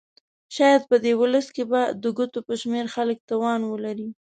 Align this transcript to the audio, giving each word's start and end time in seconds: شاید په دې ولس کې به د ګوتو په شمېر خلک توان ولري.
شاید 0.55 0.81
په 0.89 0.95
دې 1.03 1.13
ولس 1.21 1.47
کې 1.55 1.63
به 1.71 1.81
د 2.01 2.03
ګوتو 2.17 2.39
په 2.47 2.53
شمېر 2.61 2.85
خلک 2.95 3.17
توان 3.29 3.59
ولري. 3.65 4.09